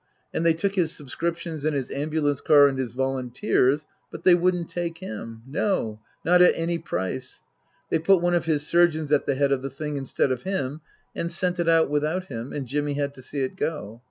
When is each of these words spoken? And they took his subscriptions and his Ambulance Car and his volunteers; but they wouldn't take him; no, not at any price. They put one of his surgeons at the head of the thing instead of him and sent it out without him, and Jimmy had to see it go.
And 0.33 0.43
they 0.43 0.55
took 0.55 0.73
his 0.73 0.91
subscriptions 0.91 1.63
and 1.63 1.75
his 1.75 1.91
Ambulance 1.91 2.41
Car 2.41 2.67
and 2.67 2.79
his 2.79 2.91
volunteers; 2.91 3.85
but 4.09 4.23
they 4.23 4.33
wouldn't 4.33 4.67
take 4.67 4.97
him; 4.97 5.43
no, 5.45 5.99
not 6.25 6.41
at 6.41 6.55
any 6.55 6.79
price. 6.79 7.41
They 7.91 7.99
put 7.99 8.19
one 8.19 8.33
of 8.33 8.45
his 8.45 8.65
surgeons 8.65 9.11
at 9.11 9.27
the 9.27 9.35
head 9.35 9.51
of 9.51 9.61
the 9.61 9.69
thing 9.69 9.97
instead 9.97 10.31
of 10.31 10.41
him 10.41 10.81
and 11.15 11.31
sent 11.31 11.59
it 11.59 11.69
out 11.69 11.87
without 11.91 12.25
him, 12.29 12.51
and 12.51 12.65
Jimmy 12.65 12.93
had 12.93 13.13
to 13.13 13.21
see 13.21 13.41
it 13.41 13.55
go. 13.55 13.99